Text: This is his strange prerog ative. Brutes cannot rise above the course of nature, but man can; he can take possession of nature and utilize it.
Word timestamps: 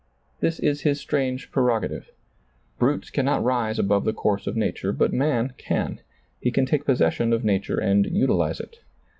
This 0.39 0.57
is 0.59 0.81
his 0.81 0.99
strange 0.99 1.51
prerog 1.51 1.83
ative. 1.87 2.05
Brutes 2.79 3.11
cannot 3.11 3.43
rise 3.43 3.77
above 3.77 4.03
the 4.03 4.13
course 4.13 4.47
of 4.47 4.55
nature, 4.57 4.91
but 4.91 5.13
man 5.13 5.53
can; 5.59 5.99
he 6.39 6.49
can 6.49 6.65
take 6.65 6.85
possession 6.85 7.31
of 7.33 7.45
nature 7.45 7.77
and 7.77 8.07
utilize 8.07 8.59
it. 8.59 8.77